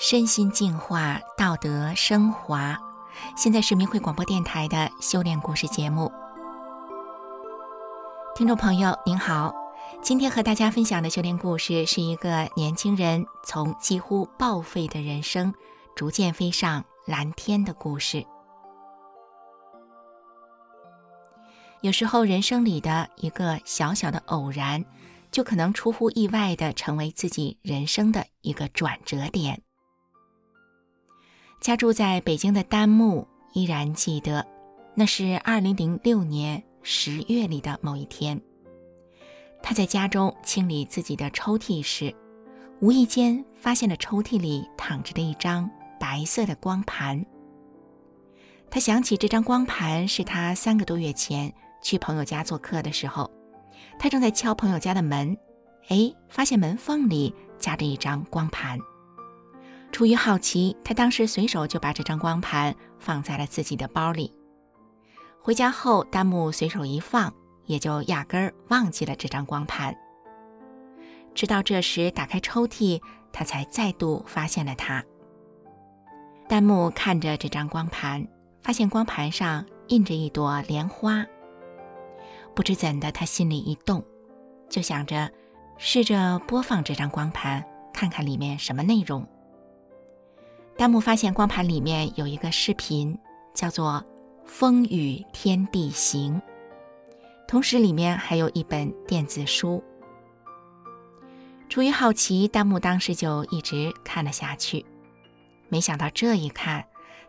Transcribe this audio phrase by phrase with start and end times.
[0.00, 2.78] 身心净化，道德升华。
[3.36, 6.10] 现在是明慧广播电台的修炼故事节目。
[8.34, 9.52] 听众朋友您好，
[10.00, 15.52] 今天和大家分享的修炼故事是一个年轻人从几乎报废的人生，
[15.96, 18.24] 逐渐飞上蓝天的故事。
[21.80, 24.84] 有时候，人生里的一个小小的偶然，
[25.30, 29.62] 就可能出乎意外的成为自己人生的一个转折点。
[31.60, 34.44] 家住在北京的丹木依然记得，
[34.94, 38.40] 那是二零零六年十月里的某一天。
[39.62, 42.14] 他在家中清理自己的抽屉时，
[42.80, 47.24] 无意间发现了抽屉里躺着的一张白色的光盘。
[48.70, 53.30] 他想起这张光盘是他三个多月前去朋友家做客的时候，
[53.98, 55.36] 他正在敲朋友家的门，
[55.88, 58.78] 哎，发现门缝里夹着一张光盘。
[59.90, 64.34] 出于好奇，他当时随手就把这张光盘放在了自己的包里。
[65.40, 67.32] 回家后，丹木随手一放，
[67.64, 69.96] 也就压根儿忘记了这张光盘。
[71.34, 73.00] 直到这时打开抽屉，
[73.32, 75.02] 他才再度发现了它。
[76.48, 78.26] 丹木看着这张光盘，
[78.62, 81.24] 发现光盘上印着一朵莲花。
[82.58, 84.04] 不知怎的，他心里一动，
[84.68, 85.30] 就想着
[85.76, 87.64] 试着播放这张光盘，
[87.94, 89.24] 看看里面什么内容。
[90.76, 93.16] 弹幕发现光盘里面有一个视频，
[93.54, 94.04] 叫做
[94.44, 96.34] 《风雨天地行》，
[97.46, 99.80] 同时里面还有一本电子书。
[101.68, 104.84] 出于好奇，弹幕当时就一直看了下去。
[105.68, 106.84] 没想到这一看，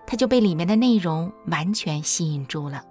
[0.07, 2.83] 他就被里面的内容完全吸引住了。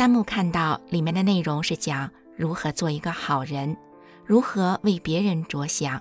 [0.00, 3.76] 丹木看到里面的内容是讲如何做一个好人，
[4.24, 6.00] 如何为别人着想，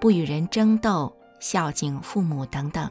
[0.00, 1.14] 不与人争斗。
[1.38, 2.90] 孝敬父母等等。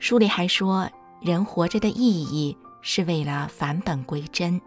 [0.00, 0.90] 书里还说，
[1.20, 4.60] 人活着的意义是为了返本归真。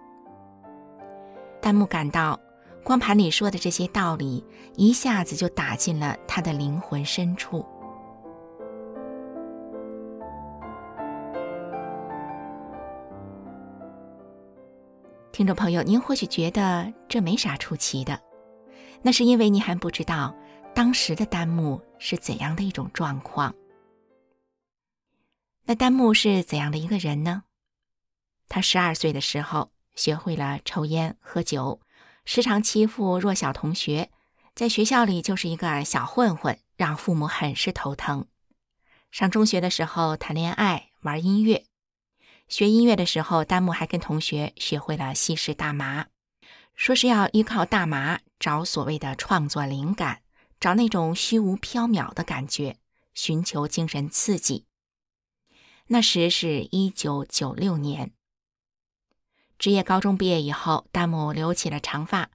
[1.62, 2.40] 弹幕感到，
[2.86, 4.42] 光盘里说的这些道理
[4.78, 7.66] 一下子就打进了他的灵魂深处。
[15.34, 18.22] 听众朋友，您或许觉得这没啥出奇的，
[19.02, 20.36] 那是因为您还不知道。
[20.76, 23.56] 当时的丹木是怎样的一种状况？
[25.66, 27.46] 那丹木是怎样的一个人呢？
[28.48, 31.82] 他十二岁的时候学会了抽烟喝酒，
[32.26, 34.12] 时常欺负弱小同学，
[34.54, 38.28] 在学校里就是一个小混混，让父母很是头疼。
[39.10, 41.66] 上中学的时候谈恋爱、玩音乐，
[42.48, 46.08] 学音乐的时候，丹木还跟同学学会了吸食大麻，
[46.76, 50.20] 说是要依靠大麻找所谓的创作灵感。
[50.60, 52.78] 找那种虚无缥缈的感觉，
[53.14, 54.66] 寻求精神刺激。
[55.88, 58.14] 那时是一九九六年，
[59.60, 62.30] 职业高中毕业以后，丹木留起了长发，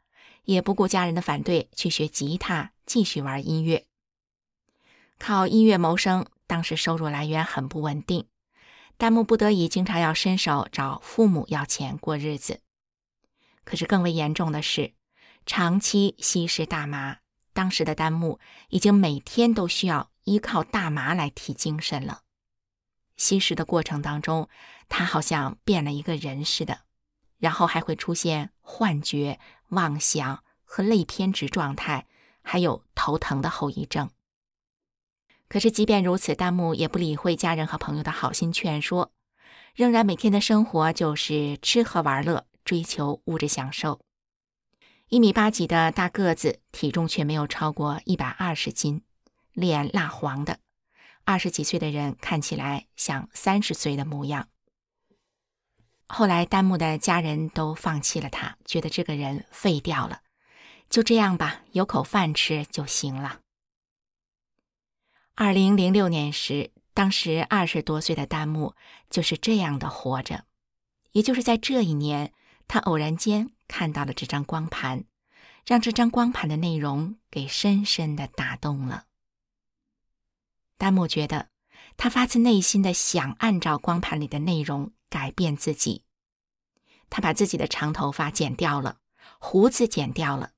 [0.44, 3.86] 也不顾家人的反对，去学吉他，继续玩音乐。
[5.18, 8.26] 靠音乐谋生，当时收入来源很不稳定，
[8.98, 12.60] 丹木不得已经常要伸手找父母要钱过日子。
[13.64, 14.92] 可是更为严重的是，
[15.46, 17.18] 长期吸食大麻。
[17.52, 22.22] 当时的丹木已经每天都需要依靠大麻来提精神了。
[23.16, 24.48] 吸食的过程当中，
[24.88, 26.80] 他好像变了一个人似的，
[27.38, 29.38] 然后还会出现幻觉、
[29.68, 32.06] 妄想和类偏执状态，
[32.42, 34.10] 还有头疼的后遗症。
[35.48, 39.12] 可是即便如此，丹木也不理会家人和朋友的好心劝说，
[39.74, 44.00] 仍然每天的生活就是吃喝玩乐，追求物质享受。
[45.08, 49.02] 一米八几的大个子，体重却没有超过一百二十斤，
[49.52, 50.58] 脸蜡黄的，
[51.24, 54.48] 二十几岁的人看起来像三十岁的模样。
[56.06, 60.20] 后来，丹木的家人都放弃了他，觉得这个人废掉了，
[60.90, 63.40] 就这样吧，有口饭吃就行了。
[65.40, 68.74] 二零零六年时，当时二十多岁的丹木
[69.08, 70.46] 就是这样的活着，
[71.12, 72.32] 也就是在这一年，
[72.66, 73.52] 他偶然间。
[73.68, 75.04] 看到了这张光盘，
[75.64, 79.04] 让这张光盘的内容给深深的打动了。
[80.76, 81.50] 丹木觉得，
[81.96, 86.02] 他发自内心的想按照光盘里的内容改变自己。
[87.10, 88.98] 他把自己的长头发剪掉了，
[89.38, 90.50] 胡子剪掉了。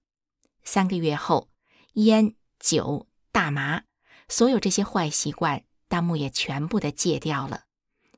[0.62, 1.50] 三个月后，
[1.94, 3.82] 烟、酒、大麻，
[4.30, 7.64] 所有这些坏习惯，丹木也全部的戒掉了，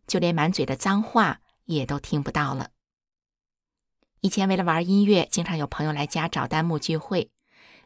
[0.06, 2.68] 就连满嘴的脏话也都听不到了。
[4.20, 7.30] 以前为了玩音乐，经常有朋友来家找丹木聚会，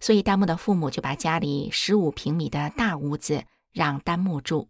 [0.01, 4.69] 所以丹木的父母就把家里十五平米的大屋子让丹木住，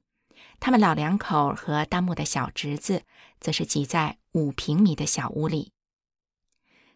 [0.61, 3.05] 他们老两口和丹木的小侄子
[3.41, 5.73] 则是挤在五平米的小屋里。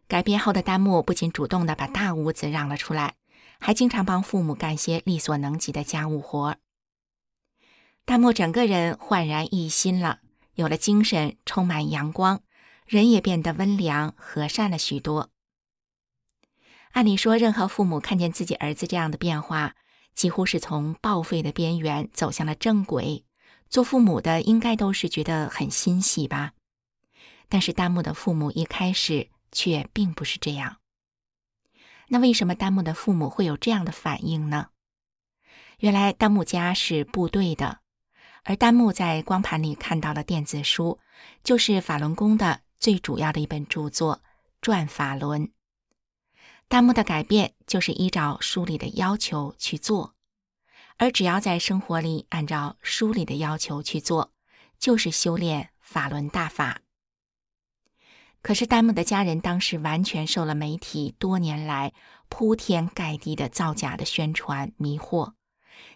[0.06, 3.14] 改变后的丹木不仅主动的把大屋子让了出来，
[3.60, 6.56] 还经常帮父母干些力所能及的家务活。
[8.04, 10.18] 大木整个人焕然一新了，
[10.54, 12.42] 有了精神，充满阳光，
[12.86, 15.30] 人也变得温良和善了许多。
[16.92, 19.76] 按理说，任何父母看见自己儿子这样的变化，
[20.12, 23.24] 几乎是从报废的边缘走向了正轨，
[23.68, 26.54] 做父母的应该都是觉得很欣喜吧。
[27.48, 30.79] 但是大木的父母一开始却并不是这样。
[32.12, 34.70] 那为什么丹木的父母会有这样的反应呢？
[35.78, 37.80] 原来丹木家是部队的。
[38.42, 40.98] 而丹木在光盘里看到的电子书，
[41.44, 44.16] 就是法轮功的最主要的一本著作
[44.60, 45.46] 《转法轮》。
[46.66, 50.14] 丹木的改变就是依照书里的要求去做，
[50.96, 54.32] 而只要在生活里按照书里的要求去做，
[54.78, 56.80] 就是修炼法轮大法。
[58.42, 61.92] 可是丹木的家人当时完全受了媒体多年来
[62.28, 65.34] 铺天盖地的造假的宣传迷惑。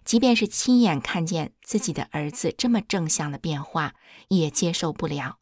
[0.05, 3.94] 即便是亲眼看见自己的儿子这么正向的变化，
[4.29, 5.38] 也接受不了。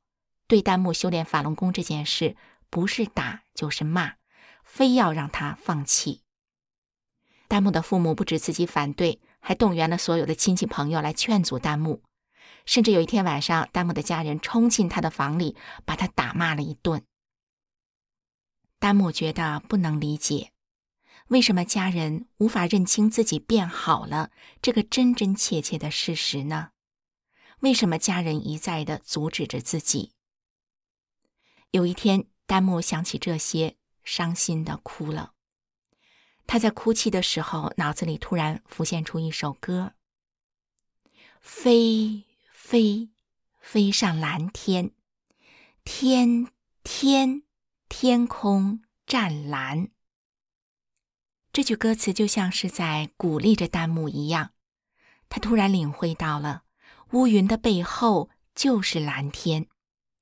[0.47, 2.37] 对丹木修炼法轮功这件事，
[2.71, 4.15] 不是打就是骂，
[4.65, 6.23] 非要让他放弃。
[7.49, 12.03] 丹木的父母不止自己反对，还动员了所有的亲戚朋友来劝阻丹木。
[12.65, 17.05] 甚至有一天晚上，丹木的家人冲进他的房里，把他打骂了一顿。
[18.79, 20.53] 丹木觉得不能理解。
[21.29, 24.31] 为什么家人无法认清自己变好了
[24.61, 26.71] 这个真真切切的事实呢？
[27.61, 30.13] 为什么家人一再的阻止着自己？
[31.71, 35.33] 有一天，丹木想起这些，伤心的哭了。
[36.47, 39.95] 他在哭泣的时候，脑子里突然浮现出一首歌：
[41.41, 42.25] 飞
[42.73, 43.11] 飞
[43.61, 44.93] 飞上蓝天，
[45.85, 46.49] 天
[46.83, 47.43] 天
[47.91, 49.91] 天空湛蓝。
[51.53, 54.53] 这句歌词就像是在鼓励着丹木一样，
[55.29, 56.63] 他突然领会到了
[57.11, 59.67] 乌云的背后就是蓝天。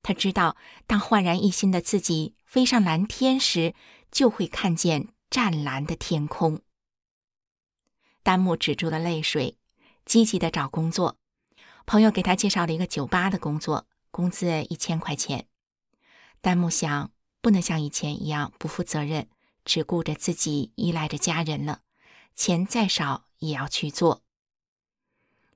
[0.03, 3.73] 他知道，当焕然一新的自己飞上蓝天时，
[4.11, 6.59] 就会看见湛蓝的天空。
[8.21, 9.57] 丹木止住了泪水，
[10.03, 11.20] 积极的找工作。
[11.85, 15.47] 朋友给他介绍了一个酒吧的工作，工资一千块钱。
[16.41, 17.11] 丹木想，
[17.41, 19.27] 不能像以前一样不负责任。
[19.63, 21.81] 只顾着自己，依赖着家人了，
[22.35, 24.23] 钱再少也要去做。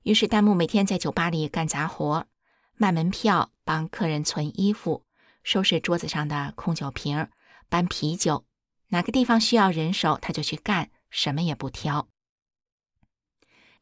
[0.04, 2.28] 于是，弹幕每天在酒吧里干杂活，
[2.76, 5.04] 卖门票、帮客人存衣服、
[5.42, 7.28] 收拾桌子上的空酒瓶、
[7.68, 8.44] 搬啤酒。
[8.90, 12.08] 哪个地方需要人手，他就去干，什么也不挑。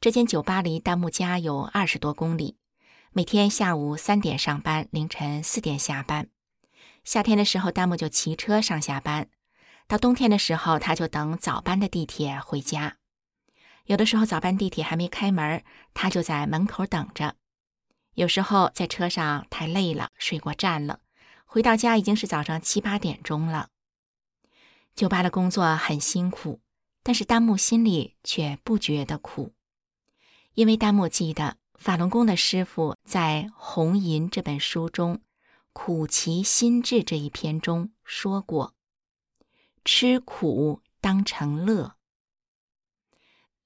[0.04, 2.58] 这间酒吧离丹木家有二十多公里，
[3.12, 6.28] 每天下午三点上班，凌晨四点下班。
[7.04, 9.30] 夏天的时候，丹木就骑车上下班。
[9.88, 12.98] 到冬天的时候，他就等早班的地铁回家。
[13.86, 15.64] 有的时候早班地铁还没开门，
[15.94, 17.36] 他就在门口等着。
[18.12, 21.00] 有时候在车上太累了，睡过站了，
[21.46, 23.70] 回到家已经是早上七八点钟了。
[24.94, 26.60] 酒吧的工作很辛苦，
[27.02, 29.54] 但是丹木心里却不觉得苦，
[30.54, 35.16] 因为丹木记得法轮功的师傅在《红银》这本书中
[35.72, 38.74] 《苦其心志》这一篇中说过。
[39.84, 41.96] 吃苦当成乐，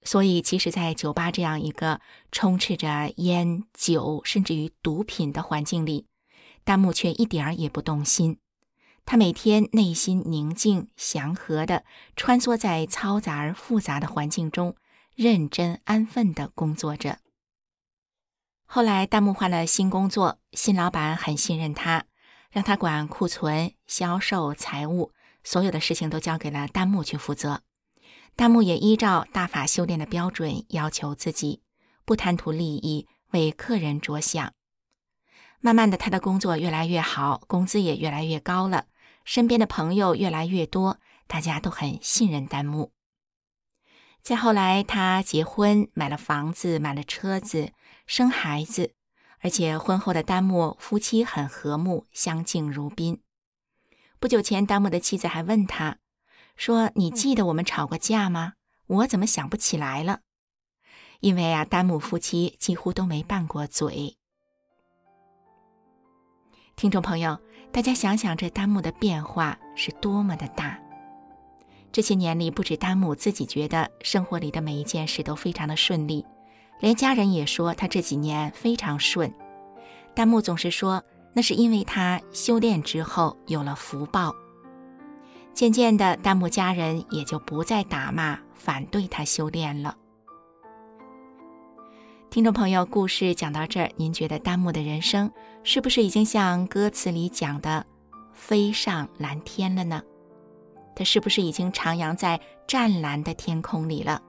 [0.03, 2.01] 所以即使在酒吧这样一个
[2.33, 6.07] 充斥着烟酒甚至于毒品的环境里，
[6.65, 8.39] 丹木却一点儿也不动心。
[9.05, 11.85] 他每天内心宁静祥和地
[12.17, 14.75] 穿梭在嘈杂而复杂的环境中，
[15.21, 17.19] 认真安分的工作着。
[18.67, 22.05] 后来，弹幕换了新工作，新老板很信任他，
[22.53, 25.13] 让他管库存、销售、财务。
[25.43, 27.63] 所有的事情都交给了弹幕去负责，
[28.37, 31.65] 弹幕也依照大法修炼的标准要求自己，
[32.05, 34.53] 不贪图利益，为客人着想。
[35.59, 38.87] 慢慢的，他的工作越来越好，工资也越来越高了，
[39.25, 42.93] 身边的朋友越来越多，大家都很信任弹幕。
[44.23, 47.73] 再后来，他结婚，买了房子，买了车子，
[48.07, 48.95] 生孩子，
[49.41, 53.23] 而且婚后的丹木夫妻很和睦，相敬如宾。
[54.21, 55.99] 不久前，丹木的妻子还问他，
[56.57, 58.55] 说：“你记得我们吵过架吗？
[58.87, 60.21] 我怎么想不起来了？”
[61.21, 64.19] 因为啊，丹木夫妻几乎都没拌过嘴。
[66.77, 67.41] 听众朋友，
[67.73, 70.79] 大家想想，这丹木的变化是多么的大。
[71.91, 76.25] 这些年里，不止丹木自己觉得生活里的每一件事都非常的顺利，
[76.81, 79.33] 连家人也说他这几年非常顺。
[80.15, 81.03] 丹木总是说，
[81.33, 84.35] 那是因为他修炼之后有了福报。
[85.55, 89.97] 渐渐的，丹木家人也就不再打骂反对他修炼了。
[92.31, 95.33] 听众朋友，故事讲到这儿，您觉得丹木的人生
[95.65, 97.85] 是不是已经像歌词里讲的
[98.33, 100.03] 飞上蓝天了呢？
[100.99, 104.21] 他是不是已经徜徉在湛蓝的天空里了？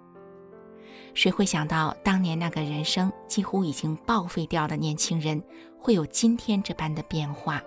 [1.16, 5.42] 谁会想到，当年那个人生几乎已经报废掉的年轻人，
[5.80, 7.60] 会有今天这般的变化？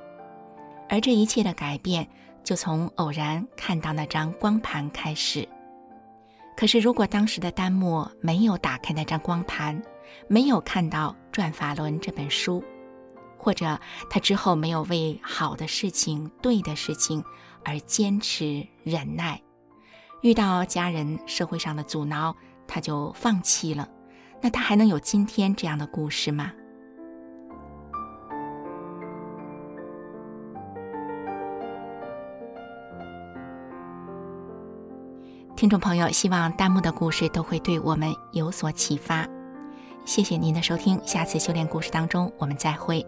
[0.89, 2.09] 而这一切的改变，
[2.45, 5.49] 就从偶然看到那张光盘开始。
[6.57, 9.83] 可是，如果当时的丹木没有打开那张光盘，
[10.29, 12.63] 没有看到《转法轮》这本书，
[13.37, 13.77] 或者
[14.09, 17.25] 他之后没有为好的事情、对的事情
[17.65, 19.41] 而坚持忍耐，
[20.21, 22.35] 遇到家人、社会上的阻挠，
[22.67, 23.89] 他就放弃了，
[24.41, 26.53] 那他还能有今天这样的故事吗？
[35.55, 39.25] 听众朋友，希望弹幕的故事都会对我们有所启发。
[40.05, 43.07] 谢谢您的收听，下次修炼故事当中我们再会。